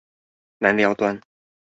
[0.57, 1.21] 南寮端